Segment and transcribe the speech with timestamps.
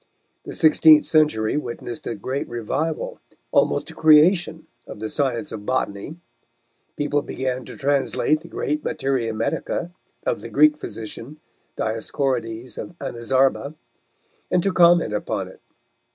[0.45, 3.19] The sixteenth century witnessed a great revival,
[3.51, 6.15] almost a creation of the science of botany.
[6.97, 9.91] People began to translate the great Materia Medica
[10.25, 11.37] of the Greek physician,
[11.77, 13.75] Dioscorides of Anazarba,
[14.49, 15.61] and to comment upon it.